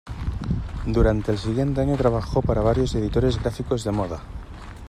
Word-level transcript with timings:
Durante 0.87 1.31
el 1.31 1.37
siguiente 1.37 1.79
año 1.81 1.95
trabajó 1.95 2.41
para 2.41 2.61
varios 2.63 2.95
editores 2.95 3.39
gráficos 3.39 3.83
de 3.83 3.91
moda. 3.91 4.23